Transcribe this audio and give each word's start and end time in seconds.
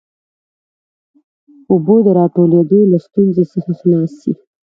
اوبو 1.71 1.95
د 2.05 2.07
راټولېدو 2.19 2.79
له 2.91 2.97
ستونزې 3.05 3.43
څخه 3.53 3.71
خلاص 3.79 4.11
سي. 4.21 4.31